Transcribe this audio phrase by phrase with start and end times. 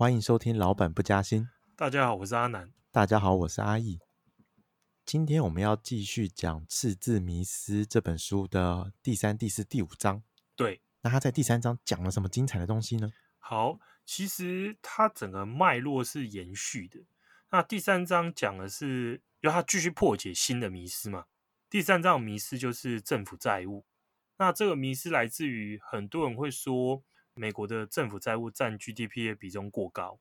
[0.00, 1.48] 欢迎收听老板不加薪。
[1.74, 2.72] 大家好，我是阿南。
[2.92, 3.98] 大家好，我是阿易。
[5.04, 10.22] 今天我们要继续讲《赤字迷思》这本书的第三、第四、第五章。
[10.54, 13.10] 对，那他在第三章讲了什么精彩的东西呢？
[13.40, 17.00] 好，其实它整个脉络是延续的。
[17.50, 21.24] 那第三章讲的是，要他继续破解新的迷思嘛。
[21.68, 23.84] 第三章的迷思就是政府债务。
[24.36, 27.02] 那这个迷思来自于很多人会说。
[27.38, 30.18] 美国的政府债务占 GDP 的比重过高，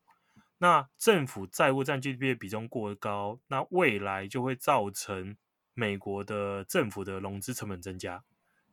[0.59, 5.35] 那政府债务占 GDP 的比重过高，那未来就会造成
[5.73, 8.23] 美国的政府的融资成本增加。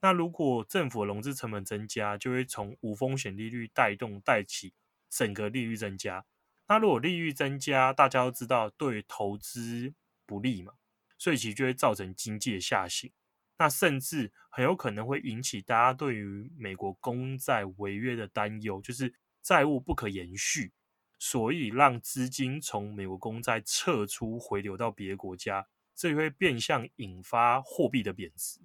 [0.00, 4.74] 那如果政府融资成本增加，就会从无风险利率带动带起
[5.08, 6.26] 整个利率增加。
[6.68, 9.94] 那如果利率增加，大家都知道对投资
[10.26, 10.74] 不利嘛，
[11.16, 13.10] 所以其实就会造成经济的下行。
[13.56, 20.72] 那甚至很有可能会引起大家对于美国公债违约的担忧，就是债务不可延续，
[21.18, 28.60] 所以让资金从美国公债撤出，回流到别的国家，这会变相引发货币的贬值。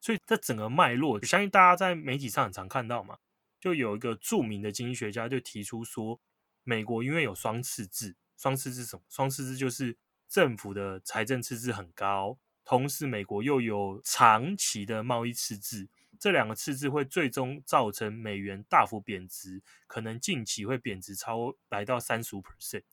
[0.00, 3.18] 所以这整个脉络，我相信大家在媒体上很常看到嘛，
[3.60, 6.20] 就有一个著名的经济学家就提出说，
[6.64, 9.02] 美国因为有双赤字，双赤字什么？
[9.08, 12.38] 双赤字就是政府的财政赤字很高。
[12.64, 22.84] 同时，美国又有长期的贸易赤字，这两个赤字会最终造成美元大幅贬值，可能近期会贬值超来到三十五 percent，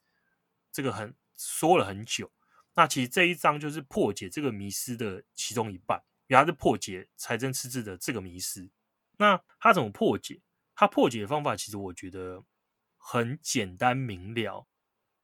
[0.72, 2.32] 这个很说了很久。
[2.74, 8.72] 那其实这一章就是破解这个迷失的其中一半，也是破解财政赤字的这个迷失。
[9.18, 10.42] 那他怎么破解？
[10.74, 12.44] 他破解的方法其实我觉得
[12.98, 14.66] 很简单明了。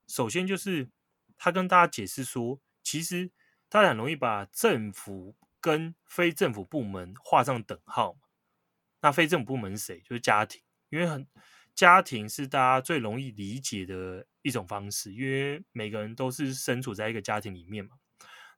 [0.05, 0.91] 首先就是
[1.35, 3.31] 他跟大家解释说，其实。
[3.69, 8.17] 他很容易把政府跟非政府部门画上等号。
[9.01, 9.99] 那非政府部门是谁？
[10.01, 11.27] 就是家庭，因为很
[11.73, 17.97] 家庭是大家最容易理解的一种方式，因为每个人都是身处在一个家庭里面嘛。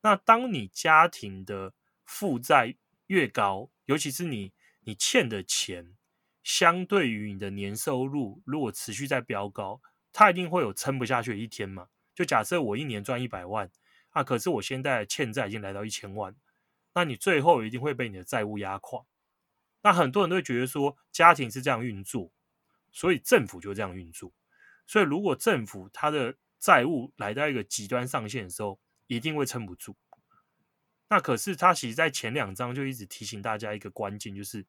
[0.02, 1.73] 那当你家庭的
[2.05, 2.75] 负债
[3.07, 5.97] 越高，尤其是你你欠的钱
[6.44, 9.81] 相对于你的年收入如果持续在飙高，
[10.13, 11.88] 它一定会有撑不下去的一天嘛。
[12.13, 13.72] 就假设我一年赚一百万。
[14.17, 16.35] 那可是我现在欠债已经来到一千万，
[16.95, 19.05] 那你最后一定会被你的债务压垮。
[19.83, 22.31] 那很多人都会觉得说，家庭是这样运作，
[22.91, 24.33] 所以政府就这样运作。
[24.88, 29.95] 所以如果政府它的债务来到一个极端上限的时候，一定会撑不住。
[31.09, 34.66] 那可是他其实在前两章就一直提醒大家一个关键，就是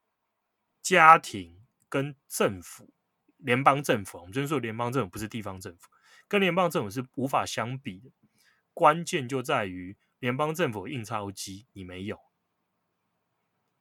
[0.83, 2.93] 家庭跟政府、
[3.39, 5.89] 联邦政府，我们就是说联邦政府不是地方政府，
[6.29, 8.11] 跟联邦政府是无法相比的。
[8.79, 12.21] 关键就在于联邦政府印钞机，你没有。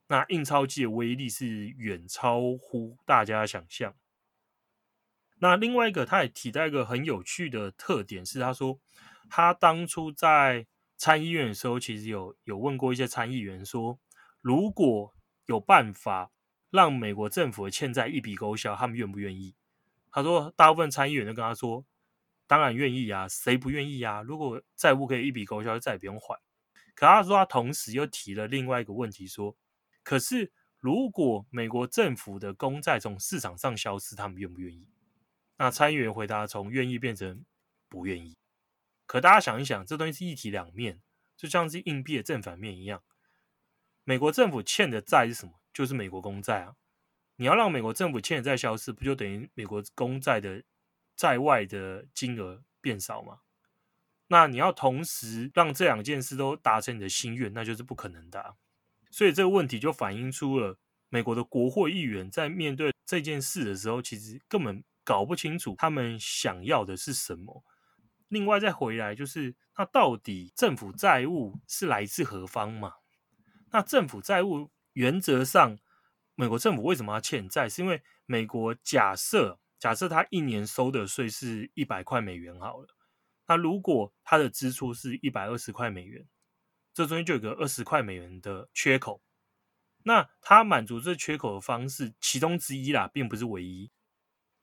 [0.08, 3.94] 那印钞机的威力是远超乎大家想象。
[5.38, 8.80] 那另外一个，他也提到一个很有趣的特点，是他说
[9.30, 10.66] 他当初在
[10.96, 14.00] 参议院的时候，其实有有问过一些参议员说，
[14.42, 15.14] 如果
[15.46, 16.32] 有办法
[16.72, 19.54] 让美国政府的欠债一笔勾销，他们愿不愿意？
[20.10, 21.86] 他说，大部分参议员都跟他说。
[22.48, 24.22] 当然愿意啊，谁不愿意啊？
[24.22, 26.40] 如果债务可以一笔勾销，就再也不用还。
[26.96, 29.56] 可他说他同时又提了另外一个问题，说：
[30.02, 34.88] 可是如果美国政府的公债从市场上消失，他们愿不愿意？
[35.58, 37.44] 那参议员回答：从愿意变成
[37.90, 38.38] 不愿意。
[39.06, 41.02] 可大家想一想，这东西是一体两面，
[41.36, 43.04] 就像是硬币的正反面一样。
[44.06, 45.60] 美国政府欠的债是什么？
[45.74, 46.76] 就是美国公债啊。
[47.36, 50.64] 你要让美国政府欠的债消失，不就等于美国公债的？
[51.18, 53.40] 在外的金额变少吗？
[54.28, 58.56] 那你要同时让这两件事都达成你的心愿，那就是不可能的。
[59.10, 60.78] 所以这个问题就反映出了
[61.10, 67.64] 美国的国会议员在面对这件事的时候，其实根本搞不清楚他们想要的是什么。
[68.28, 72.94] 另外再回来就是，那到底政府债务是来自何方嘛？
[73.72, 75.80] 那政府债务原则上，
[76.36, 77.68] 美国政府为什么要欠债？
[77.68, 79.60] 是因为美国假设。
[79.80, 82.88] 假设他一年收的税是一百块美元好了，
[83.48, 86.28] 那如果他的支出是一百二十块美元，
[86.94, 89.22] 这中间就有个二十块美元的缺口。
[90.04, 93.92] 那他满足这缺口的方式，其中之一啦，并不是唯一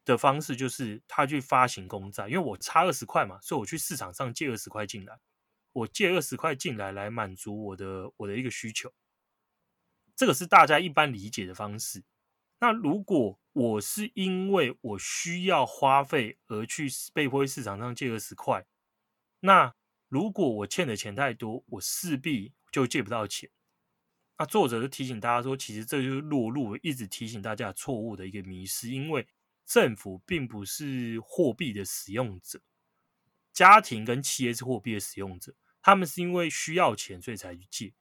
[0.05, 5.19] 的方式，就是他去发行公债，因为我差二十块嘛，所以我去市场上借二十块进来，
[5.72, 8.93] 我借二十块进来来满足我的我的一个需求。
[10.17, 12.02] 这个是大家一般理解的方式。
[12.58, 18.66] 那如果我是因为我需要花费而去被迫市场上借二十块，
[19.40, 19.74] 那
[20.08, 23.50] 如果我欠的钱太多，我势必就借不到钱。
[24.36, 29.28] 那作者就提醒大家说，其实这就是落入一直提醒大家错误的一个迷失，因为
[29.64, 32.60] 政府并不是货币的使用者，
[33.52, 37.94] 家庭跟企业是货币的使用者，他们是因为需要钱所以才去借。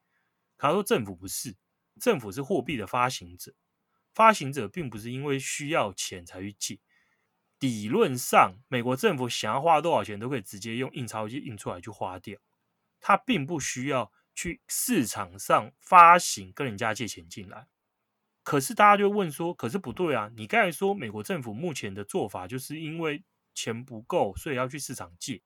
[0.58, 1.54] 他说政府不是，
[2.00, 3.54] 政府是货币的发行者，
[4.14, 6.78] 发行者并不是因为需要钱才去借。
[7.60, 12.38] 理论上，美国政府想要花多少钱都可以直接用印钞机印出来去花掉，
[13.00, 17.68] 他并不需要去市场上发行跟人家借钱进来。
[18.42, 20.30] 可是大家就问说，可是不对啊！
[20.36, 23.24] 你刚才说美国政府目前的做法就是因为
[23.54, 25.40] 钱不够，所以要去市场借，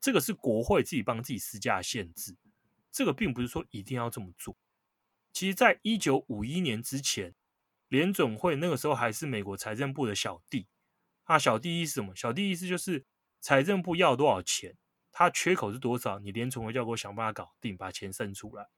[0.00, 2.36] 这个是国会自己帮自己施加的限制，
[2.90, 4.56] 这个并不是说一定要这么做。
[5.32, 7.32] 其实，在一九五一年之前，
[7.90, 10.68] 联准会那个时候还是美国财政部的小弟。
[11.28, 12.14] 那小弟意思什么？
[12.16, 13.04] 小弟意思就是
[13.40, 14.76] 财政部要多少钱，
[15.12, 18.68] 他缺口是多少，你联准会就要给我想办法搞定，把钱生出来。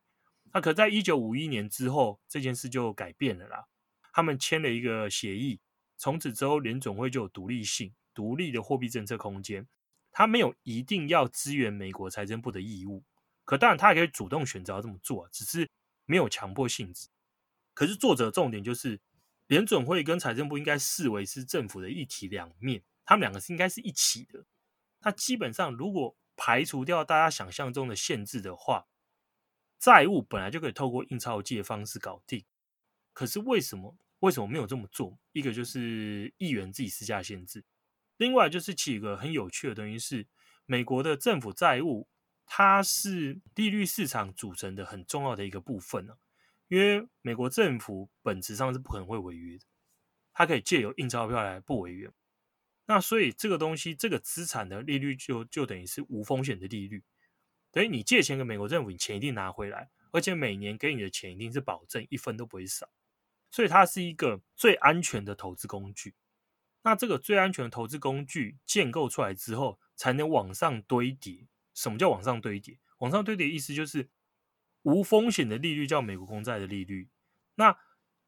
[0.55, 3.67] 那可在一九五一年之后，这件事就改变了啦。
[4.12, 5.61] 他们签了一个协议，
[5.97, 9.67] 从此之后，联准会就有独立性、独立的货币政策空间。
[10.11, 13.05] 他没有一定要支援美国财政部的义务，
[13.44, 15.70] 可当然他也可以主动选择要这么做，只是
[16.05, 17.09] 没有强迫性质。
[17.75, 19.01] 可是作者重点就是，
[19.47, 24.45] 联准会跟财政部应该视为是政府的一体两面，他们两个是应该是一起的。
[25.01, 28.87] 那基本上，如果排除掉大家想象中的限制的话，
[29.79, 32.45] 债务本来就可以透过印钞机的方式搞定，
[33.13, 35.19] 可是为什么为什么没有这么做？
[35.33, 37.65] 一个就是议员自己私下限制，
[38.17, 40.27] 另外就是起一个很有趣的东西是，
[40.67, 42.09] 美国的政府债务
[42.47, 46.17] 它是利率市场组成的很重要的一个部分呢、
[46.73, 49.65] 因为美国政府本质上是不可能会违约的，
[50.33, 52.11] 它可以借由印钞票来不违约，
[52.87, 57.05] 那所以这个东西这个资产的利率就就等于是无风险的利率。
[57.73, 62.89] 等于你借钱给美国政府，你钱一定拿回来，而且每年给你的钱一定是保证，一分都不会少，
[63.51, 66.15] 所以它是一个最安全的投资工具。
[66.85, 71.49] 那这个最安全的投资工具建构出来之后，才能往上堆叠。
[71.75, 72.79] 什么叫往上堆叠？
[73.01, 74.09] 往上堆叠意思就是
[74.82, 77.08] 无风险的利率叫美国公债的利率。
[77.55, 77.76] 那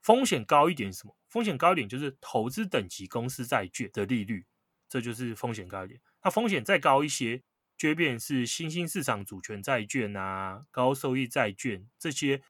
[0.00, 1.16] 风险高一点是什么？
[1.28, 4.46] 风险高一点就是投资等级公司债券的利率，
[4.88, 6.00] 这就是风险高一点。
[6.22, 7.42] 那风险再高一些。
[7.76, 12.40] 就会变是新兴市场主权债券啊、高收益债券这些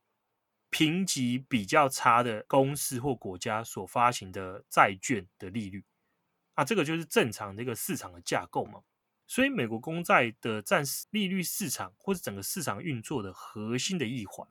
[0.68, 5.82] 评级比较差的公司或国家所发行的债券的利率
[6.52, 8.82] 啊，这个就是正常的一个市场的架构嘛。
[9.26, 14.46] 所以，美国公债的占利率市场或是整个市场运作的核心的一环，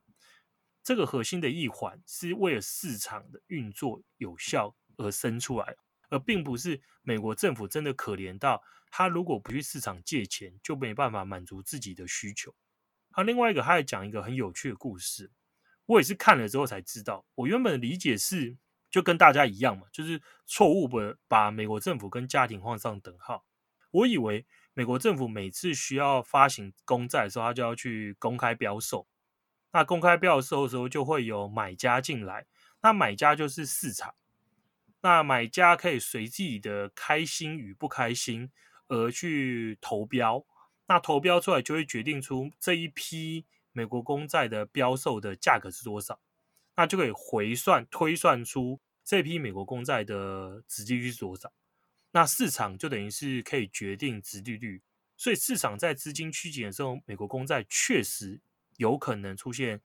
[0.83, 5.75] 这个核心的一环是为了市场的运作有效而生出来，
[6.09, 8.61] 而并不是美国政府真的可怜到。
[8.95, 12.53] 他如果不去市场借钱，就没办法满足自己的需求。
[13.11, 15.31] 好，另外一个，他还讲一个很有趣的故事。
[15.85, 18.57] 我也是看了之后才知道，我原本的理解是，
[18.91, 23.45] 就跟大家一样嘛，就是错误的把美国政府跟家庭画上等号。
[23.89, 29.07] 我以为美国政府每次需要发行公债的时候，他就要去公开标售。
[29.71, 32.45] 那公开标售的时候，就会有买家进来，
[32.81, 34.15] 那买家就是市场。
[35.01, 38.51] 那买家可以随自己的开心与不开心。
[38.89, 40.45] 而去投标，
[40.87, 46.19] 那投标出来就会决定出这一批美国公债的标售的价格是多少，
[46.75, 51.51] 那就可以回算推算出这批美国公债的殖利率是多少。
[52.13, 54.81] 那市场就等于是可以决定殖利率，
[55.17, 58.39] 所以市场在资金趋紧的时候，美国公债确实
[58.77, 59.81] 有可能出现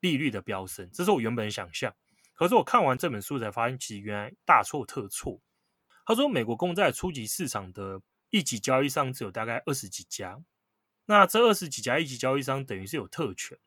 [0.00, 1.94] 利率的飙升，这是我原本想象。
[2.32, 5.42] 可是我看完这本书才发现，其实原来大错特错。
[6.06, 10.42] 他说，美国公债初级市场的一级交易商只有大概二十几家，
[11.04, 13.58] 那这二十几家一级交易商等于是有特权，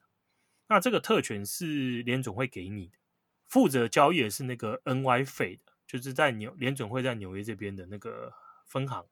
[0.67, 2.97] 那这个特权是联总会给你的，
[3.45, 5.59] 负责交易的是那个 NY Fed，
[5.93, 8.33] 就是在纽联准会在纽约这边的那个
[8.65, 9.07] 分行，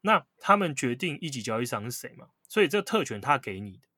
[0.00, 2.30] 那他们决定一级交易商是谁嘛？
[2.48, 3.88] 所以这特权他给你的，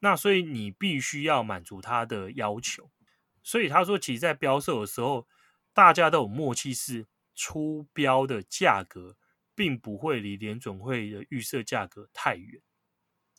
[0.00, 2.90] 那所以你必须要满足他的要求，
[3.42, 5.28] 所以他说，其实，在标售的时候，
[5.72, 9.16] 大家都有默契，是出标的价格。
[9.58, 12.62] 并不会离联准会的预设价格太远，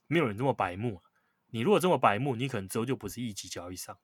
[0.06, 1.04] 没有人这么白目啊。
[1.48, 3.98] 你如果这么白目，你可能之后就不是一级交易商。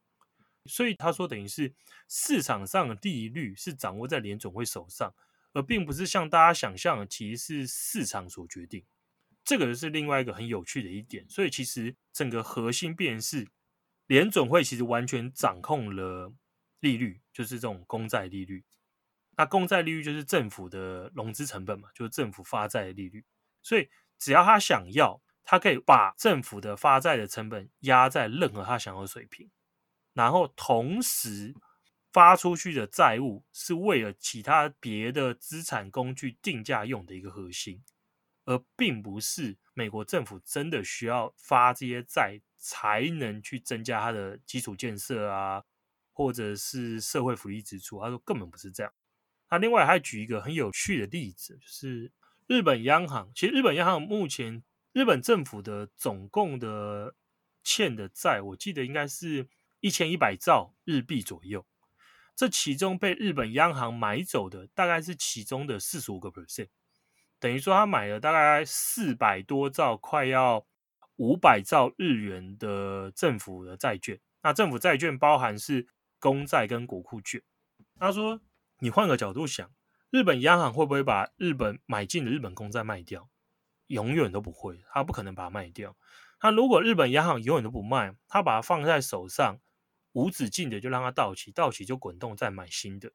[0.66, 1.74] 所以他说，等于是
[2.08, 5.14] 市场上的利率是掌握在联总会手上，
[5.54, 8.84] 而并不是像大家想象的，其实是市场所决定。
[9.44, 11.26] 这个是另外一个很有趣的一点。
[11.30, 13.48] 所以其实整个核心变是
[14.08, 16.34] 联总会其实完全掌控了
[16.80, 18.64] 利率，就是这种公债利率。
[19.38, 23.24] 那公债利率就是政府的融资成本嘛，就是政府发债的利率。
[23.62, 29.50] 所以只要他想要，他可以把政府的发债的成本压在任何他想要的水平，
[30.16, 31.54] 然后同时
[32.12, 37.84] 发出去的债务是为了其他别的资产工具定价用的一个核心，
[38.46, 45.64] 而并不是美国政府真的需要发这些债才能去增加它的基础建设啊，
[46.14, 48.00] 或者是社会福利支出。
[48.02, 48.94] 他说根本不是这样。
[49.50, 52.12] 他另外还举一个很有趣的例子，就是
[52.48, 53.30] 日本央行。
[53.36, 57.14] 其实日本央行目前日本政府的总共的
[57.64, 59.48] 欠的债，我记得应该是
[59.86, 61.64] 一千一百兆日币左右。
[62.36, 66.70] 这其中被日本央行买走的大概是其中的四十五个 percent，
[67.40, 70.66] 等于说他买了大概四百多兆，快要
[71.18, 74.20] 五百兆日元的政府的债券。
[74.42, 75.88] 那政府债券包含是
[76.18, 77.44] 公债跟国库券。
[78.00, 78.42] 他说，
[78.80, 79.70] 你换个角度想，
[80.10, 83.30] 日本央行会不会把日本买进的日本公债卖掉？
[83.86, 85.96] 永远都不会，他不可能把它卖掉。
[86.42, 89.60] 那如果日本央行永远都不卖，他把它放在手上。
[90.16, 93.12] 无止境的就让它到期，到期就滚动再买新的。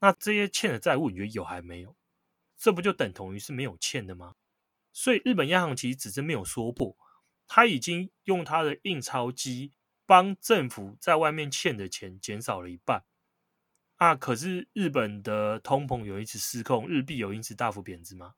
[0.00, 1.96] 那这些欠的债务，你觉得有还没有？
[2.58, 4.36] 这不就等同于是没有欠的吗？
[4.92, 6.94] 所以日本央行其实只是没有说破，
[7.46, 9.72] 他已经用他的印钞机
[10.04, 13.04] 帮政府在外面欠的钱减少了一半。
[13.96, 18.34] 啊，可是日本的通膨有一次失控，日币有因此大幅贬值吗？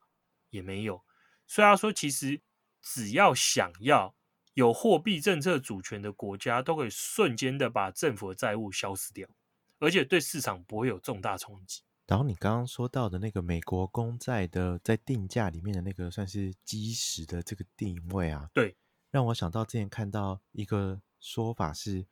[0.50, 1.04] 也没有。
[1.46, 2.40] 所以他说，其实
[2.80, 4.14] 只要想要。
[4.60, 9.26] 有货币政策主权的国家都可以瞬间的把政府的债务消失掉，
[9.78, 11.80] 而且对市场不会有重大冲击。
[12.06, 18.76] 然后你刚刚说到的那个美国公债的在定价里面的那个算是基石的这个定位啊，对，
[19.10, 22.04] 让我想到之前看到一个说法是，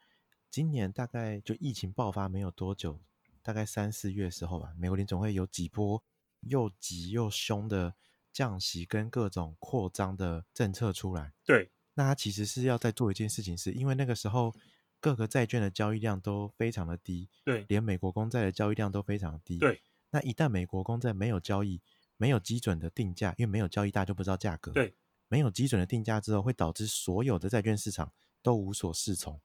[0.50, 2.98] 今年大概就疫情爆发没有多久，
[3.42, 6.02] 大概三四月的时候吧，美国联总会有几波
[6.40, 7.94] 又急又凶的
[8.32, 11.70] 降息跟各种扩张的政策出来，对。
[11.98, 14.54] 那他其实是要在做一件事情，是因为那个时候
[15.00, 19.82] 各个债券的交易量都非常的低，对，连美国公债的交易量都非常的低，对。
[20.10, 21.82] 那一旦美国公债没有交易，
[22.16, 24.94] 没有基准的定价，因为没有交易，大家就不知道价格，对。
[25.26, 28.12] 没有基准的定价之后，会导致所有的债券市场
[28.44, 29.40] 都无所适从，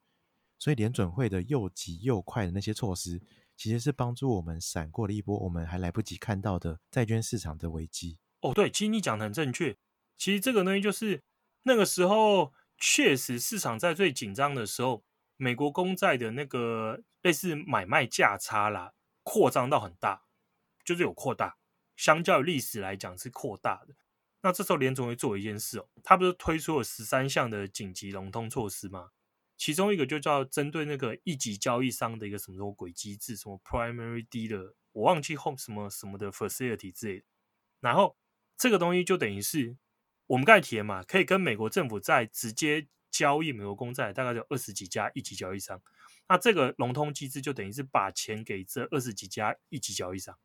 [0.60, 3.20] 所以联准会的又急又快的那些措施，
[3.56, 8.16] 其实是帮助我们闪过了一波我们还来不及看到的债券市场的危机。
[8.42, 9.76] 哦，对，其实你讲的很正确，
[10.16, 11.20] 其实这个东西就是。
[11.64, 15.02] 那个时候确实市场在最紧张的时候，
[15.36, 18.92] 美国公债的那个类似买卖价差啦，
[19.22, 20.24] 扩张到很大，
[20.84, 21.56] 就是有扩大，
[21.96, 23.94] 相较于历史来讲是扩大的。
[24.42, 29.10] 那这时候联总会做一件事哦，他不是推出了十三项的紧急融通措施吗？
[29.56, 37.24] 其中一个就叫针对那个一级交易商的一个什么什么鬼机制，什么 primary dealer，我忘记后什么什么的 facility 之类。
[37.80, 38.18] 然后
[38.58, 39.78] 这个东西就等于是。
[40.26, 45.80] 我们刚才提了嘛，可以跟美国政府在直接交易美国公债，大概有二十几家一级交易商。
[46.26, 50.38] 那这个融通机制就等于是把钱给这二十几家一级交易商。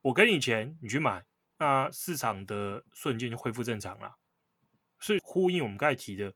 [0.00, 1.26] 我给你钱，你去买，
[1.58, 4.16] 那市场的瞬间就恢复正常了。
[4.98, 6.32] 所以呼应我们刚才提的，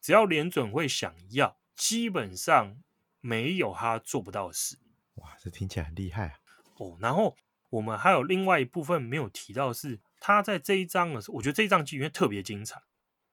[0.00, 2.76] 只要联准会想要，基本上
[3.20, 4.76] 没有他做不到的事。
[5.14, 6.38] 哇，这听起来很厉害啊！
[6.78, 7.36] 哦，然后
[7.70, 10.00] 我们还有另外一部分没有提到是。
[10.26, 12.80] 他在这一章的时候，我觉得这一章其实特别精彩。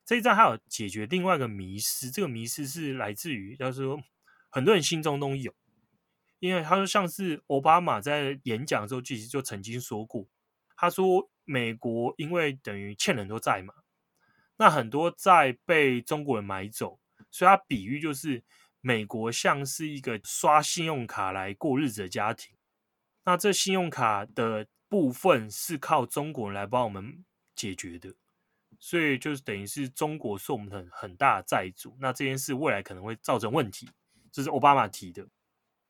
[0.06, 4.04] 这一章还有解决另外一个迷思，这个迷思是来自于，就是说
[4.50, 5.56] 很多人心中都有，
[6.40, 10.28] 因为他说像是奥巴马在演讲的时候，其实就曾经说过，
[10.76, 13.74] 他说美国因为等于欠很多债嘛，
[14.58, 18.44] 那很多债被中国人买走，所以他比喻就是
[18.82, 22.54] 美国像是一个刷信用卡来过日子的家庭，
[23.24, 24.68] 那这信用卡的。
[24.92, 27.24] 部分是靠中国人来帮我们
[27.56, 28.14] 解决的，
[28.78, 31.96] 所以就是等于是中国是我们很很大的债主。
[32.02, 33.90] 那这件事未来可能会造成问题，
[34.34, 35.26] 这是奥巴马提的。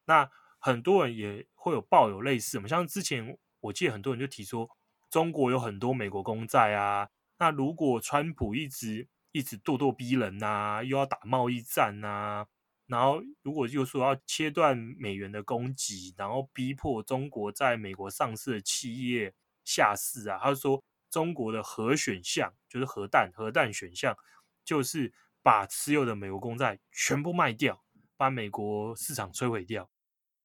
[0.06, 0.30] 那
[0.60, 4.70] 很多人也会有抱有类似，我们像之前我记得很多人就提说，
[5.10, 7.10] 中国有很多美国公债啊。
[7.40, 12.46] 那如果川普一直一直咄咄逼人呐，又要打贸易战呐。
[12.92, 19.34] 然后，如果就说要切断美元的供给，然后逼迫中国在美国上市的企业
[19.64, 24.18] 下市啊，他就说中国的核选项就是核弹，核弹选项
[24.66, 27.82] 就是把持有的美国公债全部卖掉，
[28.18, 29.90] 把美国市场摧毁掉。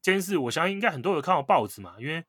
[0.00, 2.24] 这件事，我相信应该很多人看过报纸嘛，因为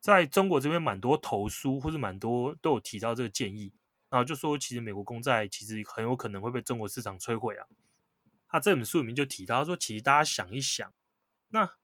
[0.00, 3.74] 在中国这边蛮多投书或者蛮多都有提到这个建议，
[4.08, 7.66] 然后就说其实美国公债其实很有可能会被中国市场摧毁啊。
[8.50, 10.92] 他这本书里面就提到，说：“其实大家想一想，
[11.48, 11.76] 那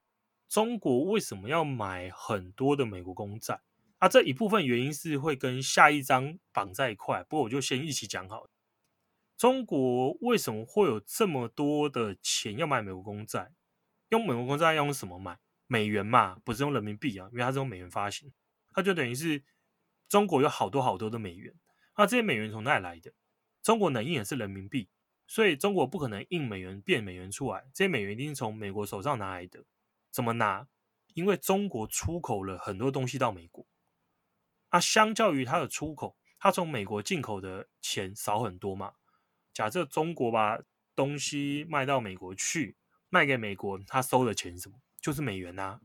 [0.48, 3.62] 中国为什么要买很多的美国公债？
[3.98, 7.22] 啊，这一部分原因是会跟下一章绑在一块。
[7.24, 8.48] 不过我就先一起讲好。
[9.38, 13.52] 中国为什么会有这么多的钱要买美国公债？
[14.08, 15.38] 用美国公债要用什么买？
[15.68, 18.32] 美元嘛，不是用人民币啊，因为它是用美元发行，
[18.72, 19.42] 它就等于是
[20.08, 21.54] 中国有好多好多的美元。
[21.96, 23.12] 那这些美元从哪里来的？
[23.62, 24.88] 中国能印的是人民币，
[25.26, 29.64] 所以中国不可能印美元变美元出来，这些美元一定是从美国手上拿来的。
[30.10, 30.68] 怎么拿？
[31.14, 33.66] 因为中国出口了很多东西到美国，
[34.68, 38.92] 啊，相较于它的出口，它从美国进口的钱少很多嘛。
[39.54, 40.60] 假设中国把
[40.94, 42.76] 东西卖到美国去，
[43.08, 44.78] 卖给美国，他收的钱什么？
[45.00, 45.80] 就是美元啊。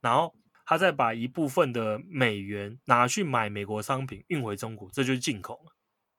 [0.00, 5.60] 然后他再把一部分的美元拿去买美国商品运回中国，这就是进口。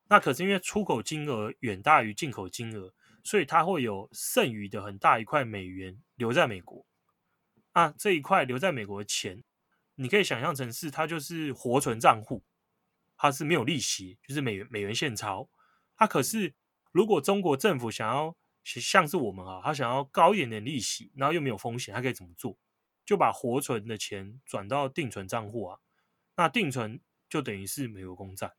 [0.10, 6.86] 那可是因为出口金额远大于进口金额，所以它会有剩余的很大一块美元留在美国。
[7.72, 9.44] 啊，这一块留在美国的钱，
[9.96, 12.44] 你可以想象成是它就是活存账户，
[13.16, 15.50] 它是没有利息，就是美元美元现钞。
[15.96, 16.54] 它可是。
[16.92, 22.58] 如果中国政府想要像是我们啊，他想要高一点点利息，然后又没有风险，他可以怎么做？
[23.06, 25.80] 就把活存的钱转到定存账户啊。
[26.36, 27.00] 那定存
[27.30, 28.56] 就等于是美国公债，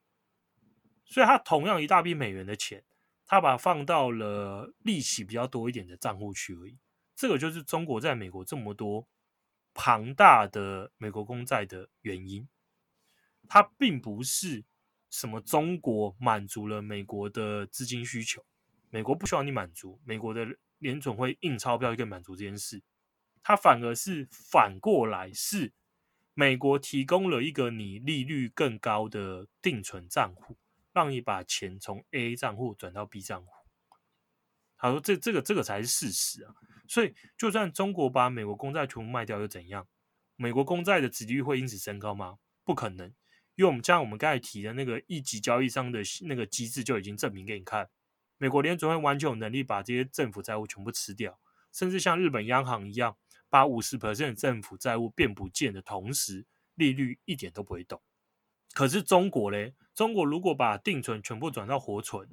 [1.10, 2.82] 所以他同样一大笔美元的钱，
[3.26, 6.78] 他把它放到了利息比较多一点的账户去而已。
[7.14, 9.06] 这个就是中国在美国这么多
[9.74, 12.48] 庞大的美国公债的原因，
[13.46, 14.64] 它并不是。
[15.12, 15.40] 什么？
[15.40, 18.46] 中国满足了美国的资金需求，
[18.90, 20.46] 美国不需要你满足，美国的
[20.78, 22.80] 联准会印钞票就可以满足这件事，
[23.42, 25.72] 它反而是反过来，是
[26.32, 30.56] 美国提供了一个你利率更高的定存账户，
[30.92, 33.49] 让你把钱从 A 账户转到 B 账户。
[34.76, 36.54] 他说这：“这个这个才是事实啊！
[36.88, 39.87] 所以，就算中国把美国公债全部卖掉又怎样？
[40.37, 42.38] 美国公债的殖利率会因此升高吗？
[42.64, 43.12] 不可能。”
[43.56, 47.90] 因为我们像我们刚才提的那个一级交易商的那个机制就已经证明给你看，
[48.38, 51.38] 美国联准会完全有能力把这些政府债务全部吃掉，
[51.70, 53.18] 甚至像日本央行一样，
[53.50, 58.00] 把五十 percent 政府债务变不见的同时，利率一点都不会动。
[58.72, 62.28] 可是中国嘞，中国如果把定存全部转到活存，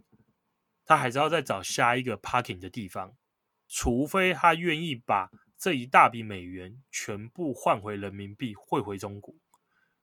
[0.85, 3.15] 他还是要再找下一个 parking 的地方，
[3.67, 9.35] 除非他愿意把这一大笔美元全部换回人民币汇回中国，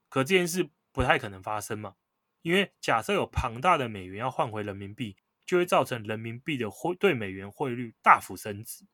[0.09, 0.71] 可这件事。
[0.95, 1.97] 不太可能发生嘛，
[2.43, 8.87] 因为假设有庞大的美元要换回人民币，就会造成人民币的汇对美元汇率大幅升值，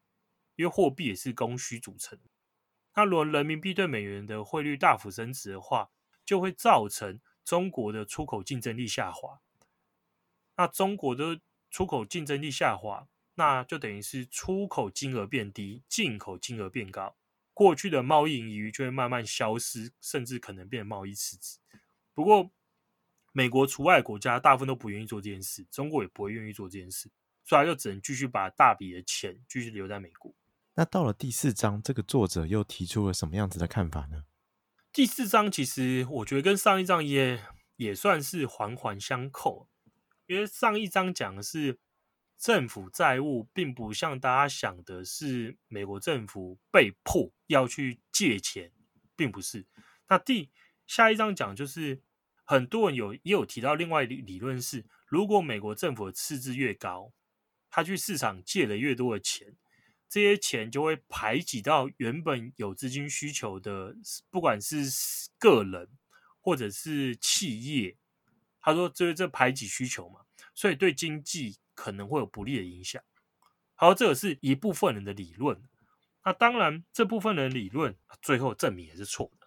[0.56, 2.18] 因为货币也是供需组成。
[2.96, 5.90] 那如果人民币对美元的汇率大幅升值的话，
[6.24, 9.40] 就会造成中国的出口竞争力下滑。
[10.56, 17.16] 那中国的出口竞争力下滑，那就等于是出口金额变低，进口金额变高，
[17.52, 21.58] 过去的贸易盈余就会慢慢消失，甚至可能变贸易赤字。
[22.14, 22.52] 不过，
[23.32, 27.10] 美国除外国家大部分都不愿意做这件事，中国也不会愿意做这件事，
[27.42, 30.32] 所以他就只能继续把大笔的钱继续留在美国。
[30.74, 34.26] 那到了第四章，这个作者又提出了什么样子的看法呢？
[34.92, 37.40] 第四章其实我觉得跟上一章也
[37.76, 39.68] 也算是环环相扣，
[40.26, 41.78] 因为上一章讲的是
[42.36, 48.72] 政府债务，并不像大家想的是美国政府被迫要去借钱，
[49.14, 49.66] 并不是。
[50.08, 50.50] 那第
[50.86, 52.02] 下一章讲就是。
[52.42, 57.12] 很多人有也有提到另外理理论是，如果美国政府的赤字越高，
[57.70, 59.56] 他去市场借了越多的钱，
[60.10, 63.96] 这些钱就会排挤到原本有资金需求的，
[64.28, 64.82] 不管是
[65.38, 65.88] 个人
[66.40, 67.96] 或者是企业。
[68.60, 70.20] 他说，这这排挤需求嘛，
[70.52, 73.00] 所以对经济可能会有不利的影响。
[73.76, 75.62] 好，这个是一部分人的理论。
[76.24, 79.46] 那当然，这部分人理论最后证明也是错的。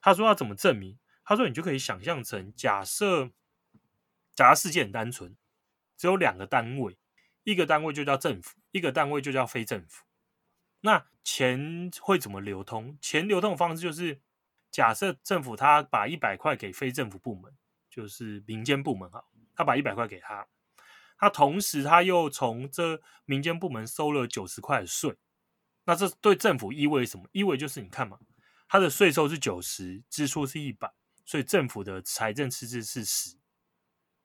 [0.00, 0.96] 他说要怎么证明？
[1.24, 3.32] 他说：“你就可以想象成，假设，
[4.36, 5.36] 假设世界很单纯，
[5.96, 6.96] 只有两个单位，
[7.46, 10.04] 一个单位就叫政府，一个单位就叫非政府。
[10.80, 12.98] 那钱会怎么流通？
[13.00, 14.20] 钱流通的方式就是，
[14.68, 17.56] 假设政府他把一百块给非政府部门，
[17.88, 20.48] 就是民间部门哈，他把一百块给他，
[21.16, 25.16] 他同时他又从这民间部门收了九十块的税。
[25.84, 27.28] 那这对政府意味什么？
[27.30, 28.18] 意味就是你看嘛，
[28.66, 30.92] 他的税收是九十，支出是一百。”
[31.24, 33.36] 所以政府的财政赤字是十，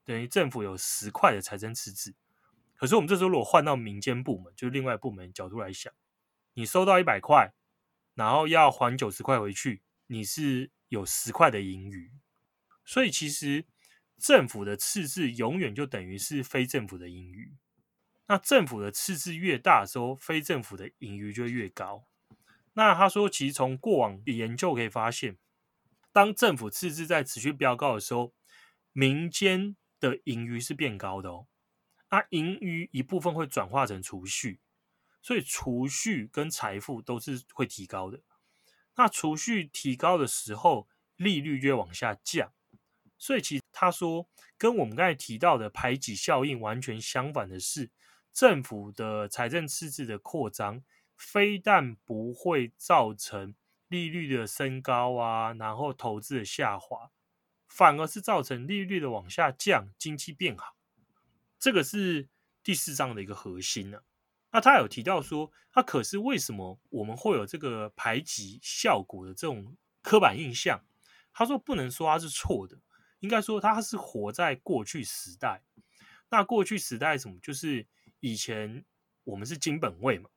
[0.04, 2.16] 等于政府有十块的财政赤字。
[2.82, 5.94] 可是我们这时候如果换到民间部门，就是另外部门角度来想，
[6.56, 7.54] 你收到一百块，
[8.16, 12.12] 然后要还九十块回去，你是有十块的盈余。
[12.84, 13.68] 所以其实
[14.18, 17.54] 政府的赤字永远就等于是非政府的盈余。
[18.26, 22.08] 那政府的赤字越大的时候，非政府的盈余就越高。
[22.74, 25.38] 那他说，其实从过往研究可以发现。
[26.12, 28.34] 当政府赤字在持续飙高的时候，
[28.92, 31.46] 民间的盈余是变高的哦。
[32.12, 34.60] 那盈余一部分会转化成储蓄，
[35.22, 38.20] 所以储蓄跟财富都是会提高的。
[38.96, 42.52] 那储蓄提高的时候，利率就往下降。
[43.18, 47.90] 所以其实他说，跟我们刚才提到的排挤效应完全相反的是，
[48.34, 50.84] 政府的财政赤字的扩张，
[51.16, 53.56] 非但不会造成
[53.88, 57.12] 利率的升高啊，然后投资的下滑，
[57.70, 60.76] 反而是造成利率的往下降，经济变好。
[61.62, 62.28] 这个是
[62.64, 64.02] 第四章的一个核心呢、
[64.52, 70.84] 那他有提到说，他可是为什么我们会有这个排挤效果的这种刻板印象？
[71.32, 72.82] 他说不能说他是错的，
[73.20, 75.64] 应该说他是活在过去时代。
[76.32, 77.38] 那过去时代什么？
[77.44, 77.86] 就是
[78.22, 78.84] 以前
[79.24, 80.32] 我们是金本位嘛，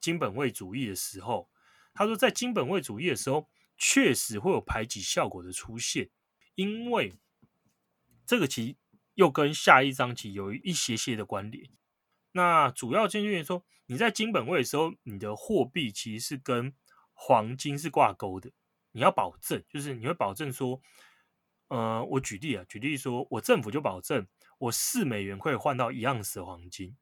[0.00, 1.50] 金本位主义的时候，
[1.92, 6.08] 他说在金本位主义的时候，确实会有排挤效果的出现，
[6.54, 7.18] 因为
[8.24, 8.76] 这个其
[9.16, 11.68] 又跟下一章节有一些些的关联。
[12.32, 16.74] 那主要就是因为说，你在金本位的时候，你的货币其实是跟
[17.12, 18.52] 黄金是挂钩的。
[18.92, 20.80] 你要保证，就是你会保证说，
[21.68, 24.26] 呃，我举例啊，举例说，我政府就保证
[24.58, 26.96] 我四美元可以换到一盎司黄金。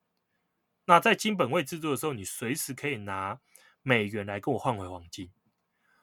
[0.87, 3.41] 那在金本位制度的时候，你随时可以拿
[3.83, 5.31] 美元来跟我换回黄金。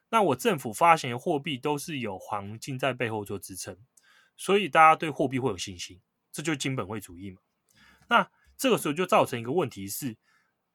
[0.10, 3.78] 那我政府发行的货币都是有黄金在背后做支撑，
[4.36, 7.42] 所以大家对货币会有信心，这就是金本位主义嘛。
[8.10, 10.18] 那这个时候就造成一个问题是，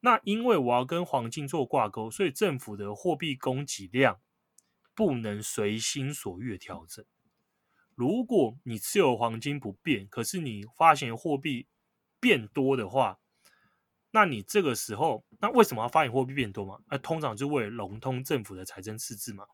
[0.00, 4.20] 那因为我要跟黄金做挂钩，所以政府的货币供给量
[4.94, 7.04] 不能随心所欲的调整。
[7.94, 11.66] 如果你持有黄金不变，可是你发行货币
[12.20, 13.18] 变多的话，
[14.10, 16.78] 那你这个时候，那为什么要发行货币变多嘛？
[16.90, 19.46] 那通常就为了融通政府的财政赤字嘛。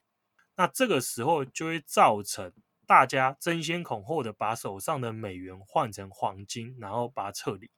[0.56, 2.52] 那这个时候就会造成
[2.86, 7.70] 大家争先恐后的把手上的美元换成黄金，然后把它撤离。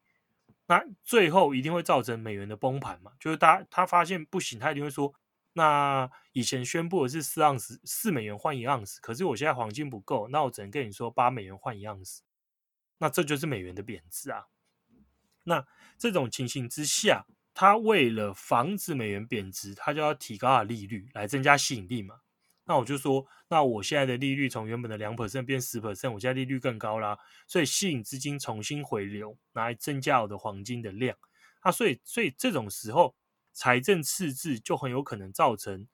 [0.67, 3.13] 那最后一定会造成美元的崩盘嘛？
[3.21, 5.13] 就是他他发现不行，他一定会说：
[5.53, 12.23] 那以前宣布的是四盎司四美元换一盎司，可是我现在黄金不够，那我只能跟你说八美元换一盎司。
[12.99, 14.47] 那这就是美元的贬值啊。
[15.45, 15.67] 那
[15.99, 22.21] 这种情形之下，他为了防止美元贬值，他就要提高了利率来增加吸引力嘛。
[22.67, 31.17] 那我就说，那我现在的利率从原本的两 percent 变十 percent，我现在利率更高啦，所以吸引资金重新回流，拿来增加我的黄金的量。
[31.61, 33.15] 啊，所以所以这种时候，
[33.53, 35.87] 财政赤字就很有可能造成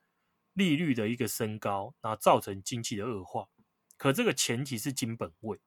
[0.54, 3.48] 利率的一个升高，然后造成经济的恶化。
[3.96, 5.60] 可这个前提是金本位。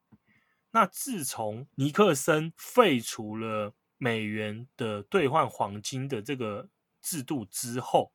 [0.72, 6.70] 那自从尼克森废除了美元的兑换黄金的这个
[7.02, 8.12] 制度之后，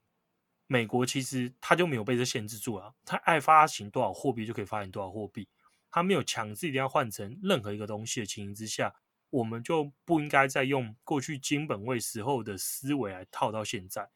[0.70, 5.48] 美国其实他就没有被这限制住啊，他爱发行多少货币就可以发行多少货币，
[5.90, 8.94] 他没有强制一定要换成任何一个东西的情形之下，
[9.30, 14.10] 我们就不应该再用过去金本位时候的思维来套到现在。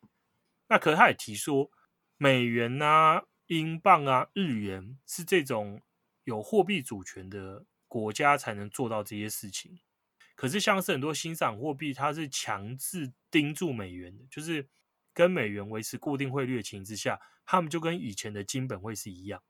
[0.68, 1.70] 那可是他也提说，
[2.18, 5.80] 美元啊、英镑啊、日元是这种
[6.24, 9.80] 有货币主权的国家才能做到这些事情。
[10.34, 14.68] 可是像是很多新涨货币，它是强制盯住美元的，就是。
[15.14, 19.42] 跟美元维持固定汇率的情况之下，他们就跟以前的金本位是一样，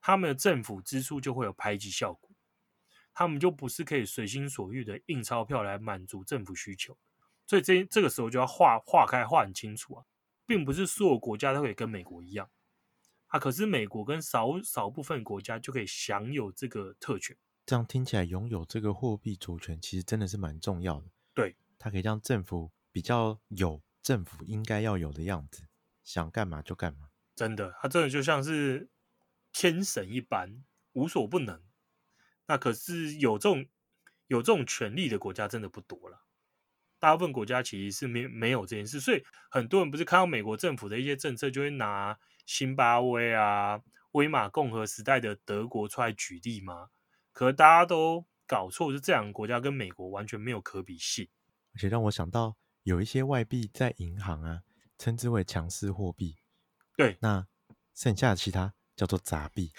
[0.00, 2.30] 他们的政府支出就会有排挤效果，
[3.12, 6.98] 他们就不是可以随心所欲的印钞票来满足政府需求，
[7.46, 10.04] 所以这这个时候就要划划开划很清楚啊，
[10.46, 12.50] 并不是所有国家都可以跟美国一样。
[13.28, 23.80] 啊，可是美国跟少少部分国家就可以享有这个特权，这样听起来拥有这个货币主权其实真的是蛮重要的，对，它可以让政府比较有。
[24.04, 25.64] 政府应该要有的样子，
[26.04, 27.08] 想干嘛就干嘛。
[27.34, 28.90] 真的，他真的就像是
[29.50, 30.62] 天神一般，
[30.92, 31.62] 无所不能。
[32.46, 33.66] 那可是有这种
[34.26, 36.26] 有这种权利的国家真的不多了，
[36.98, 39.00] 大部分国家其实是没没有这件事。
[39.00, 43.80] 所以很多人不是看到美国政府的一些政策，就会拿辛巴威啊、
[44.12, 46.90] 威玛共和时代的德国出来举例吗？
[47.32, 51.26] 可是大家都搞错，就这两个国家跟美国完全没有可比性，
[51.72, 52.58] 而且让我想到。
[52.84, 54.62] 有一些外币在银行啊，
[54.98, 56.36] 称之为强势货币。
[56.96, 57.46] 对，那
[57.94, 59.72] 剩下的其他叫做杂币，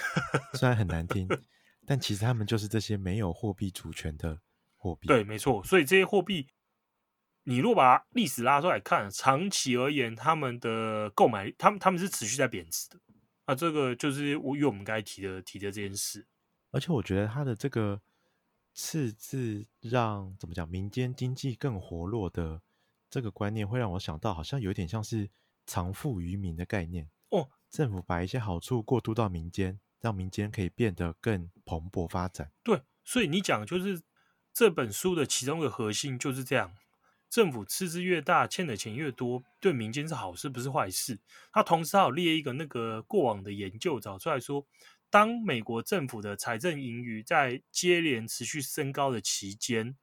[0.55, 1.27] 虽然很难听，
[1.85, 4.41] 但其实他们就是这些没有货币主权的
[4.75, 5.07] 货币。
[5.07, 5.63] 对，没错。
[5.63, 6.49] 所以这些货币，
[7.43, 12.99] 你如果把历史拉出来看，长期而言，他们的购买，他们他们是持续在贬值的。
[13.45, 16.25] 啊，这个就是我与我们刚才提的提的这件事。
[16.71, 18.01] 而且我觉得他的这个
[18.73, 22.63] 赤字让怎么讲，民间经济更活络的。
[23.15, 25.29] 这个观念会让我想到，好像有点像是
[25.65, 27.49] 藏富于民的概念哦。
[27.69, 32.51] 政府把一些好处过渡到民间，让民间可以变得更蓬勃发展。
[32.61, 34.01] 对，所以你讲就是
[34.53, 36.75] 这本书的其中一个核心就是这样：
[37.29, 41.17] 政府赤字越大，欠的钱越多，对民间是好事，不是坏事。
[41.53, 44.67] 他同时还有列一个那个过往的研究找出来说，
[45.09, 49.95] 当美国政府的财政盈余在接连持续升高的期间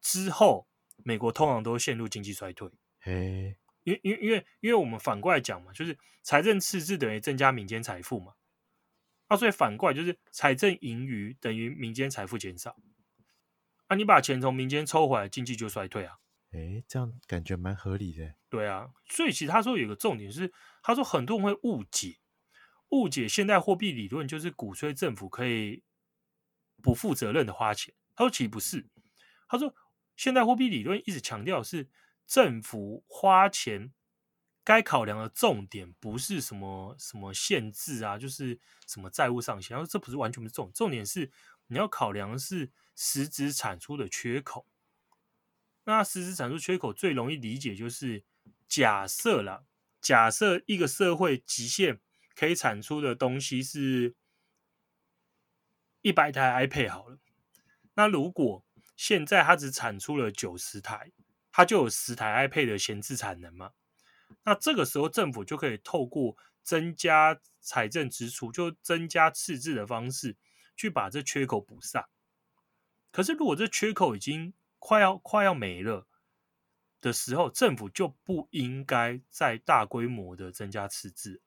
[0.00, 0.66] 之后，
[1.02, 2.70] 美国通常都陷入经济衰退。
[3.00, 8.34] 嘿，因为因为因为因为我们反过来讲嘛，就是财政赤字等于增加民间财富嘛，
[9.26, 12.76] 啊，所以反过来就是财政盈余等于民间财富减少。
[13.88, 16.16] 啊，你把钱从民间抽回来，经济就衰退啊。
[16.52, 18.34] 诶，这样感觉蛮合理的。
[18.48, 20.52] 对啊，所以其实他说有个重点是，
[20.82, 22.16] 他说很多人会误解，
[22.90, 25.82] 误解现代货币理论就是鼓吹政府可以
[26.80, 27.92] 不负责任的花钱。
[28.14, 28.86] 他说其实不是，
[29.48, 29.74] 他说
[30.16, 31.88] 现代货币理论一直强调是
[32.26, 33.92] 政府花钱
[34.62, 39.74] 该考量的重点不是什么什么限制啊，就是什么债务上限。
[39.76, 41.30] 然后这不是完全不是重，重点是
[41.66, 44.66] 你要考量的是实质产出的缺口。
[45.84, 48.24] 那实质产出缺口最容易理解就是
[48.66, 49.64] 假设啦，
[50.00, 52.00] 假设一个社会极限
[52.34, 54.14] 可以产出的东西是
[56.00, 57.18] 一百台 iPad 好了，
[57.94, 58.64] 那如果
[58.96, 61.12] 现在它只产出了九十台，
[61.50, 63.72] 它就有十台 iPad 的闲置产能嘛？
[64.44, 70.36] 那这个时候政府就可以透过增加财政支出，就增加赤字的方式
[70.76, 72.08] 去把这缺口补上。
[73.10, 76.06] 可是如果这缺口已经快要快要没了
[77.00, 81.40] 的时候，政府就不应该再大规模的增加赤字，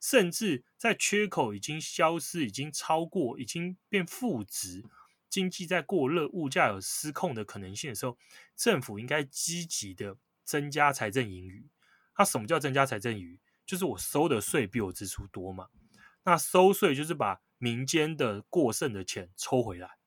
[0.00, 4.84] 甚至在缺口已经消失、已经超过、已经变负值、
[5.34, 8.16] 经济在过热、物价有失控的可能性的时候，
[8.54, 11.68] 政府应该积极的增加财政盈余。
[12.16, 13.40] 那什么叫增加财政盈余？
[13.66, 15.70] 就是我收的税比我支出多嘛。
[16.22, 19.98] 那收税就是把民间的过剩的钱抽回来，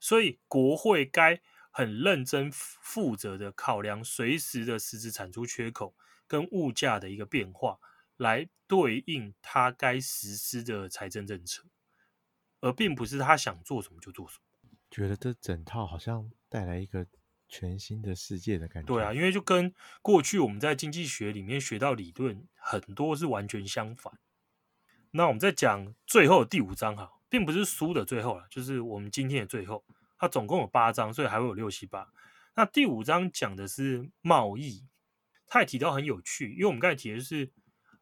[0.00, 1.40] 所以国会该。
[1.78, 5.94] 很认真负责的考量随时的实质产出缺口
[6.26, 7.78] 跟物价的一个变化，
[8.16, 11.64] 来对应它该实施的财政政策，
[12.66, 14.70] 而并不是他想做什么就做什么。
[14.90, 17.06] 觉得这整套好像带来一个
[17.48, 18.86] 全新的世界的感觉。
[18.86, 24.18] 对啊，因为就跟过去我们在经济学里面学到理论很多是完全相反。
[25.12, 29.84] 那我们在讲最后第五章哈，并不是书的最后了，就是我们今天的最后。
[30.18, 32.10] 它总共有八章，所以还会有六七八。
[32.54, 34.88] 那第五章讲的是贸易，
[35.46, 37.52] 他也提到很有趣，因为我们刚才提的是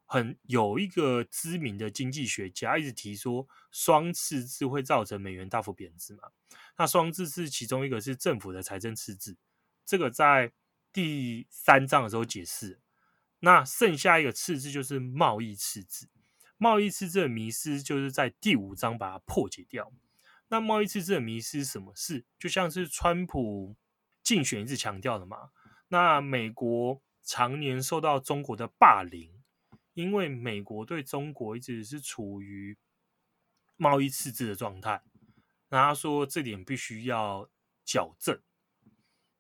[0.05, 6.31] 很有一个知名的经济学家一直提说双赤字会造成美元大幅贬值嘛。
[6.77, 9.37] 那双赤字其中一个是政府的财政赤字，
[9.85, 10.53] 这个在
[10.93, 12.81] 第三章的时候解释。
[13.41, 16.09] 那剩下一个赤字就是贸易赤字，
[16.57, 19.93] 贸易赤字的迷失就是在第五章把它破解掉。
[20.49, 22.25] 那贸易赤字的迷失什么事？
[22.39, 23.77] 就像是川普
[24.23, 25.51] 竞选一直强调的嘛。
[25.89, 29.34] 那美国常年受到中国的霸凌，
[29.95, 32.79] 因为美国对中国一直是处于
[33.77, 35.03] 贸易赤字的状态。
[35.71, 37.51] 那他说这点必须要
[37.85, 38.41] 矫正。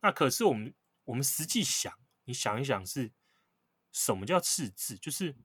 [0.00, 1.92] 那可是我们我们实际想，
[2.24, 3.12] 你想一想，是
[3.92, 4.96] 什么叫赤字？
[4.96, 5.36] 就是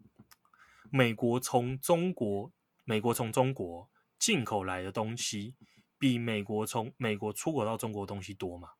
[0.89, 2.52] 美国从中国，
[2.86, 3.89] 美国从中国。
[4.19, 5.56] 进口来的东西
[5.98, 8.72] 比美国从美国出口到中国东西多嘛？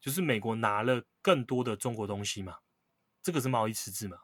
[0.00, 2.58] 就是美国拿了更多的中国东西嘛？
[3.22, 4.18] 这个是贸易赤字嘛？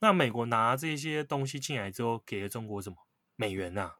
[0.00, 2.96] 那美国拿这些东西进来之后，给了中国什么？
[3.36, 3.96] 美元呐、啊？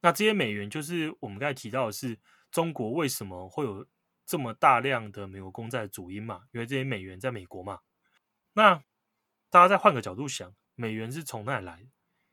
[0.00, 2.18] 那这些美元就是我们刚才提到的是
[2.50, 3.86] 中国为什么会有
[4.24, 6.46] 这么大量的美国公债的主因嘛？
[6.52, 7.80] 因为这些美元在美国嘛？
[8.54, 8.82] 那
[9.50, 11.88] 大家再换个角度想，美元是从哪里来？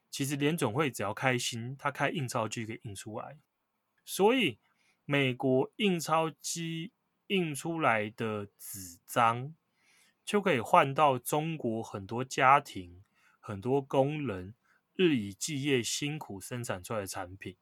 [0.09, 3.37] 其实联总会只要开心，它开印钞机可以印出来，
[4.05, 4.59] 所以
[5.05, 6.91] 美国印钞机
[7.27, 9.55] 印出来的纸张
[10.25, 13.03] 就可以换到中国很多家庭、
[13.39, 14.55] 很多工人
[14.95, 17.57] 日以继夜辛苦生产出来的产品。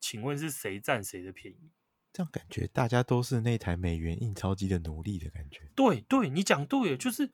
[0.00, 1.72] 请问是谁占谁的便宜？
[2.12, 5.70] 这样感觉大家都是那台美元印钞机的奴隶的感觉。
[5.74, 7.32] 对对，你讲对了，就是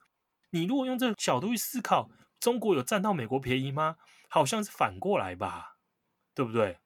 [0.50, 2.10] 你如果用这个角度去思考。
[2.40, 3.98] 中国有占到美国便宜吗？
[4.30, 5.76] 好像是反过来吧，
[6.34, 6.78] 对不对？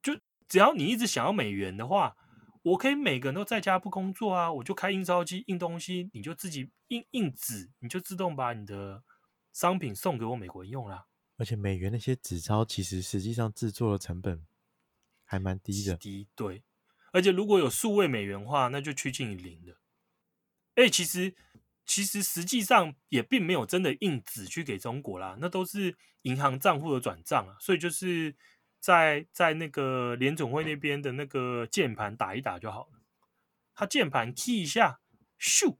[0.00, 2.16] 就只要你一直想要美元的话，
[2.62, 9.02] 我可以每个人都在家不工作啊，我就开印钞机印东西，你就自己印印纸，你就自动把你的
[9.52, 11.06] 商品送给我美国人用啦。
[11.36, 14.46] 而且美元那些纸钞其实实际上制作的成本
[15.24, 16.62] 还蛮低的，低对。
[17.12, 19.78] 而且如果有数位美元的话，那就趋近于零的。
[20.74, 21.34] 哎，其实。
[21.86, 28.36] 其实实际上也并没有真的印纸去给中国啦，那都是银行账户的转账啊，所以就是
[28.80, 33.00] 在在那个联总会那边的那个键盘打一打就好了。
[33.74, 35.00] 他键盘 key 一下，
[35.38, 35.76] 咻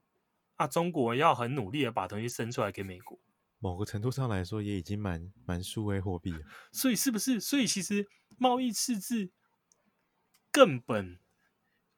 [0.55, 3.19] 啊，中国要很努力的把东西生出来给美国。
[3.59, 6.39] 某个程度上来说，也已经蛮蛮数位货币了。
[6.71, 7.39] 所以是不是？
[7.39, 9.31] 所以其实贸易赤字
[10.51, 11.19] 根本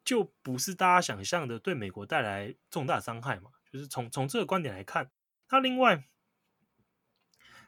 [0.04, 3.52] 就不是大家想象的对美国带来重大伤害嘛？
[3.72, 5.10] 就是从从这个观点来看，
[5.48, 6.06] 它另外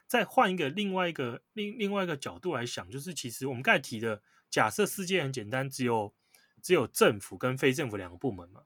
[0.06, 6.14] 再换一个另外一个另另外一个角度来想，就是其实我们刚才提的，假设世界很简单，只有
[6.62, 8.62] 只有政府跟非政府两个部门嘛。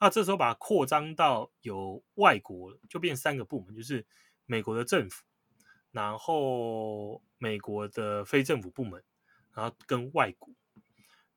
[0.00, 4.04] 那这时候把它扩张到有外国，就变三个部门，就是
[4.44, 5.24] 美国的政府，
[5.92, 9.02] 然后美国的非政府部门，
[9.54, 10.52] 然后跟外国。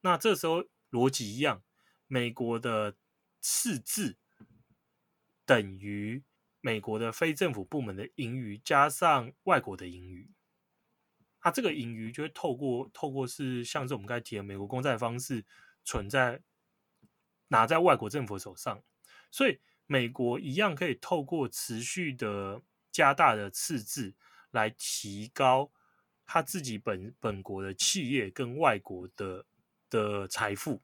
[0.01, 1.63] 那这时候逻辑一样，
[2.07, 2.95] 美国的
[3.41, 4.17] 赤字
[5.45, 6.23] 等于
[6.67, 10.29] 美国的非政府部门的盈余加上外国的盈余。
[11.39, 15.45] 它这个盈余就会透过透过是像是我们刚才提的美国公债方式
[15.83, 16.41] 存在。
[17.49, 18.83] 拿在外国政府手上，
[19.31, 24.13] 所以美国一样可以透过持续的加大的赤字
[24.51, 25.71] 来提高
[26.25, 29.45] 他自己本本国的企业跟外国的
[29.89, 30.81] 的财富。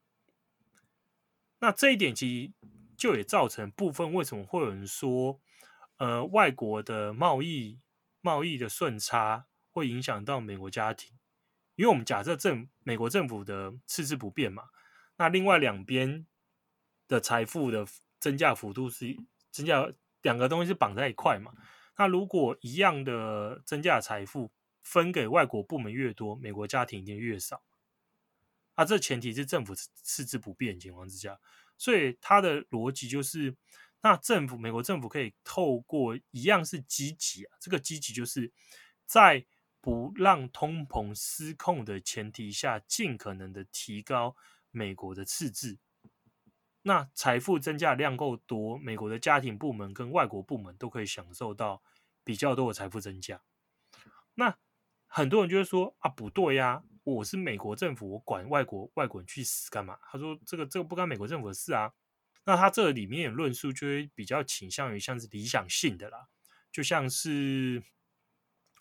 [1.60, 2.54] 那这一点其实
[2.96, 5.42] 就也造成部分为什么会有人说，
[5.98, 7.80] 呃，外国的贸易
[8.22, 11.12] 贸易的顺差会影响到美国家庭，
[11.76, 14.64] 因为我们假设政美国政府的赤字不变嘛，
[15.18, 16.26] 那另外两边。
[17.06, 17.86] 的财富的
[18.18, 19.16] 增加幅度是
[19.52, 21.52] 增加，两个东西是绑在一块嘛？
[21.98, 24.52] 那如果一样的增加的财富
[24.82, 27.62] 分给外国部门越多，美国家庭一定越少。
[28.76, 31.40] 啊，这前提是政府赤字不变情况之下，
[31.78, 33.54] 所以它的逻辑就是，
[34.06, 38.52] 那政府美国政府可以透过一样是积极啊，这个积极就是
[39.06, 39.46] 在
[39.80, 44.36] 不让通膨失控的前提下，尽可能的提高
[44.72, 45.80] 美国的赤字。
[46.82, 51.82] 那财富增加量够多，美国的家庭部门跟外国部门都可以享受到
[52.26, 53.42] 比较多的财富增加。
[54.36, 54.58] 那
[55.08, 59.98] 很多人就会说啊，不对呀，我是美国政府，我管外国外国人去死干嘛？
[60.12, 61.94] 他说这个这个不干美国政府的事啊。
[62.46, 66.28] 那他这里面的论述就会比较倾向于像是理想性的啦，
[66.72, 67.84] 就像是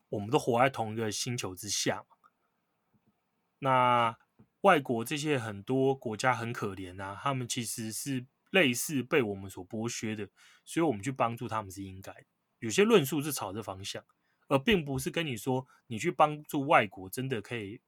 [0.08, 2.04] 我们都活在同一个星球之下。
[3.58, 4.16] 那。
[4.62, 10.28] 外国这些很多国家很可怜啊，他们其实是类似被我们所剥削的，
[10.64, 12.14] 所以我们去帮助他们是应该。
[12.60, 14.04] 有些论述是朝着方向，
[14.46, 17.80] 而并不是跟你说你去帮助外国真的可以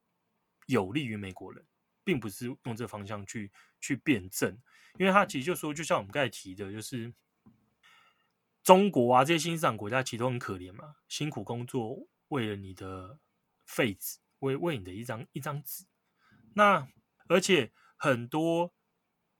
[0.65, 1.65] 有利于美国人，
[2.03, 4.61] 并不是用这方向去去辩证，
[4.97, 7.13] 因为他其实就说，就像我们刚才提的，就是
[8.63, 13.19] 中国啊这些新兴市场国家其实都很可怜嘛，辛苦工作为了你的
[13.65, 15.85] 废纸，为为你的一张一张纸。
[16.53, 16.87] 那
[17.27, 18.73] 而且很多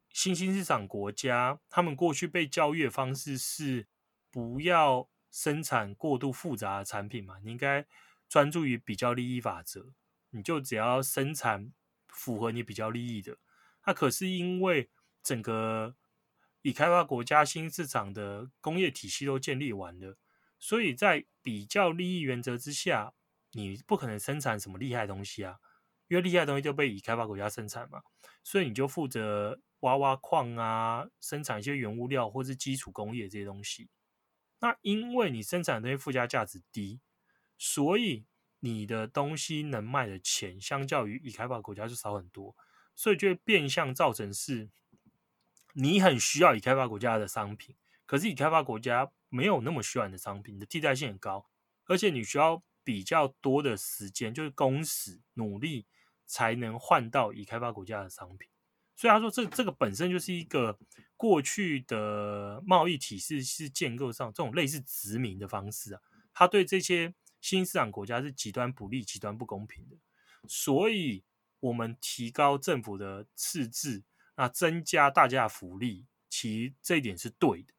[0.10, 3.88] 新兴市场国家，他们过去被教育的方式是
[4.30, 7.86] 不要生产过度复杂的产品嘛，你应该
[8.28, 9.94] 专注于比较利益法则，
[10.32, 11.72] 你就只要生产
[12.08, 13.38] 符合你比较利益的。
[13.86, 14.90] 那可是因为
[15.26, 15.96] 整个
[16.62, 20.18] 已开发国家新市场的工业体系都建立完了，
[20.60, 23.14] 所以在比较利益原则之下，
[23.52, 25.58] 你不可能生产什么厉害东西啊。
[26.08, 28.04] 因为厉害东西就被已开发国家生产嘛，
[28.44, 33.90] 所以你就负责挖挖矿啊，生产一些原物料或是基础工业这些东西。
[34.60, 37.02] 那因为你生产的东西附加价值低，
[37.58, 38.28] 所以
[38.60, 42.56] 你的东西能卖的钱相较于已开发国家就少很多，
[42.96, 44.70] 所以就会变相造成是，
[45.76, 51.46] 你很需要已开发国家的商品，可是已开发国家没有那么需要你的商品，你的替代性很高，
[51.86, 55.86] 而且你需要比较多的时间，就是工时努力。
[56.28, 58.50] 才能换到已开发国家的商品，
[58.96, 60.76] 所以他说这这个本身就是一个
[61.16, 66.02] 过去的贸易体系是建构上这种类似殖民的方式啊，
[66.34, 69.98] 他对这些新市场国家是极端不利、极端不公平的，
[70.48, 71.24] 所以
[71.60, 74.04] 我们提高政府的赤字，
[74.36, 77.74] 那增加大家的福利，其实这一点是对的，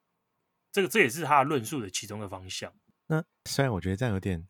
[0.73, 2.75] 这个这也是他论述的其中的方向。
[3.07, 4.49] 那虽然我觉得这样有点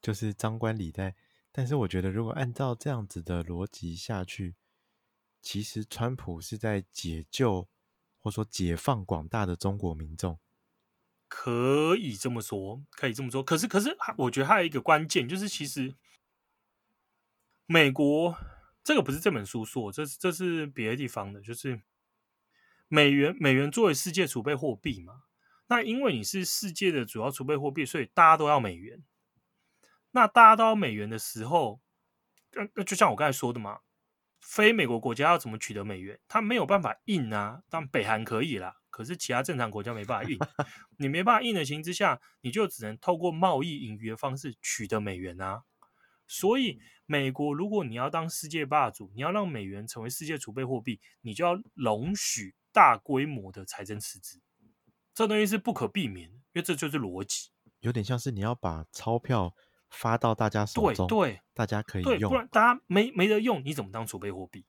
[0.00, 1.14] 就是张冠李戴。
[1.50, 4.54] 但是我觉得，如果按照这样子的逻辑下去，
[5.42, 7.68] 其实川普是在解救
[8.20, 10.38] 或说解放广大的中国民众，
[11.26, 13.42] 可以这么说，可以这么说。
[13.42, 15.96] 可是，可是，我觉得还有一个关键，就是其实
[17.66, 18.36] 美国
[18.88, 21.82] 这个不是这本书说，这是这是别的地方的，就是
[22.88, 25.24] 美元美元作为世界储备货币嘛，
[25.66, 29.04] 那因为你是世界的主要储备货币，所以大家都要美元。
[30.12, 31.82] 那大家都要美元的时候，
[32.74, 33.80] 那就像我刚才说的嘛，
[34.40, 36.18] 非美国国家要怎么取得美元？
[36.26, 38.76] 它没有办法印啊，但北韩可以啦。
[38.88, 40.38] 可是其他正常国家没办法印，
[40.96, 45.64] 你没办法印的情况之下，你就只能透过贸易盈余的方式取得美元啊。
[46.28, 54.40] 所以，美国如果你要当世界霸主，你要让美元成为世界储备货币，你就要容许大规模的财政赤字。
[55.14, 57.50] 这东西是不可避免，因为这就是逻辑。
[57.80, 59.54] 有点像是你要把钞票
[59.90, 64.66] 发到大家手中，对，对大家可以用，不然大家没没得用，你怎么当储备货币？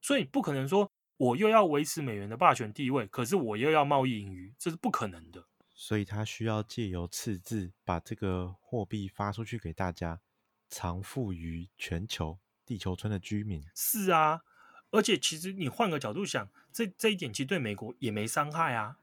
[0.00, 0.90] 所以不可能说。
[1.18, 5.48] 我又要维持美元的霸权地位，可是我又要贸易盈余，这是不可能的。
[5.80, 10.20] 所以，他需要借由赤字把这个货币发出去给大家，
[10.68, 13.62] 偿付于全球地球村的居民。
[13.76, 14.42] 是啊，
[14.90, 18.98] 而且其实你换个角度想，这这一点其实对美国也没伤害啊。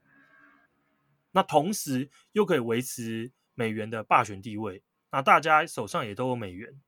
[1.30, 6.78] 那同时又可以维持美元的霸权地位，那大家手上也都有美元。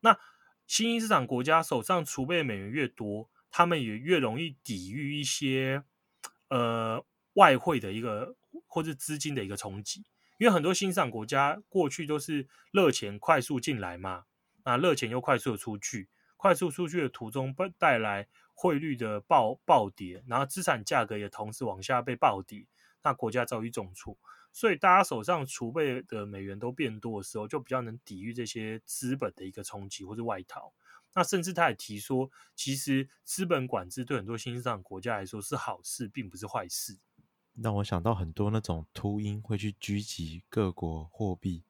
[0.00, 0.20] 那
[0.66, 5.84] 新兴市场国家手上储备美元越多，他们也越容易抵御一些
[6.48, 7.02] 呃
[7.32, 8.36] 外汇的一个
[8.76, 10.04] 或是资金的一个冲击，
[10.36, 14.26] 因为很多新兴国家过去都是热钱快速进来嘛，
[14.66, 22.66] 那热钱又快速的出去，快速出去的途中不带来汇率的暴暴跌，然后资产价格也同时往下被暴跌，
[23.02, 24.18] 那国家遭遇重挫，
[24.52, 30.70] 所以大家手上储备的美元都变多的时候，就比较能抵御这些资本的一个冲击或者外逃。
[31.14, 36.98] 那甚至他也提说，其实资本管制对很多新兴市场国家来说是好事，并不是坏事。
[37.62, 41.64] 让我想到很多那种秃鹰会去狙击各国货币，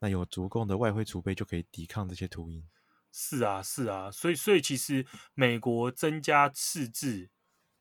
[0.00, 2.66] 那有足够的外汇储备就可以抵抗这些秃鹰。
[3.12, 7.30] 是啊，是啊，所以所以其实美国增加赤字，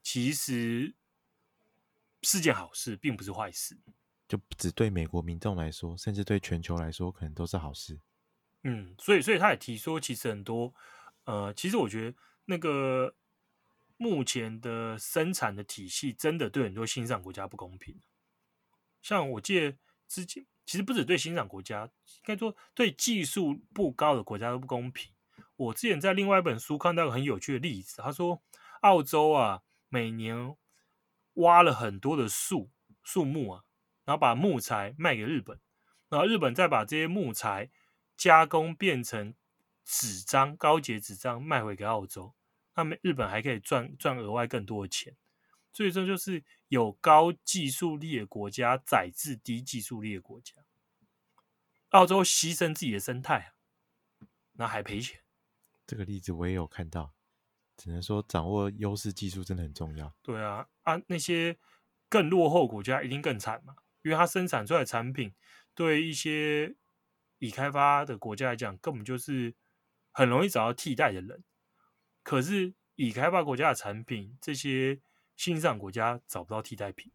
[0.02, 0.96] 其实
[2.22, 3.78] 是件好事，并不是坏事。
[4.28, 8.00] 就不只对美国民众来说，甚至对全球来说，可能都是好事。
[8.64, 10.74] 嗯，所以，所以他也提说，其实很多，
[11.26, 13.14] 呃，其实我觉得那个
[13.98, 18.00] 目前的生产的体系真的对很多新兴国家不公平。
[19.02, 19.78] 像我记得
[20.08, 25.14] 之前，其实不止对新兴国家，应该说对技术不高的国家都不公平。
[25.56, 28.42] 我之前在另外一本书看到很有趣的例子，他说
[28.82, 30.56] 澳洲啊，每年
[31.34, 32.72] 挖了很多的树
[33.04, 33.64] 树木啊，
[34.04, 35.60] 然后把木材卖给日本，
[36.10, 37.72] 然后日本再把这些木材。
[38.18, 39.36] 加工变成
[39.84, 42.34] 纸张，高洁纸张卖回给澳洲，
[42.76, 45.16] 那么日本还可以赚赚额外更多的钱。
[45.74, 50.54] 所以这，就是有高技术力的国家宰制低技术力的国家，
[51.90, 53.54] 澳洲牺牲自己的生态，
[54.54, 55.22] 那还赔钱。
[55.88, 57.14] 这个例子我也有看到，
[57.76, 60.16] 只能说掌握优势技术真的很重要。
[60.22, 61.58] 对啊，啊，那些
[62.08, 65.34] 更落后国家一定更惨嘛，因为它生产出来的产品
[65.74, 66.76] 对一些。
[67.40, 69.54] 已开发的国家来讲，根本就是
[70.14, 71.44] 很容易找到替代的人。
[72.26, 75.00] 可是已开发国家的产品，这些
[75.36, 77.12] 新上国家找不到替代品。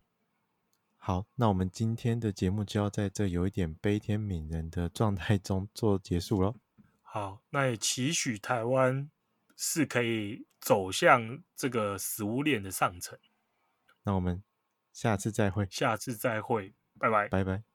[0.97, 6.55] 好，那我们今天的节目就要在这有一点悲天悯人的状态中做结束了。
[7.03, 9.11] 好，那也期许台湾
[9.57, 13.19] 是可以走向这个食物链的上层。
[14.05, 14.45] 那我们
[14.93, 17.65] 下次再会，下次再会，拜拜，拜拜。